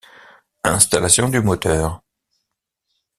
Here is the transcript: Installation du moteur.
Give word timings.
Installation 0.63 1.29
du 1.29 1.41
moteur. 1.41 2.01